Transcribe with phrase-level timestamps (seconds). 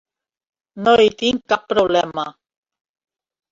[0.87, 2.27] No hi tinc cap problema.